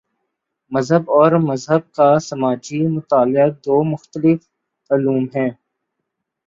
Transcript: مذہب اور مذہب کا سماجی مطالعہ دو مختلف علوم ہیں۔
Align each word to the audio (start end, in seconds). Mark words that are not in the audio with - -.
مذہب 0.71 1.03
اور 1.15 1.31
مذہب 1.49 1.83
کا 1.97 2.09
سماجی 2.21 2.81
مطالعہ 2.95 3.47
دو 3.65 3.75
مختلف 3.91 4.39
علوم 4.89 5.23
ہیں۔ 5.35 5.51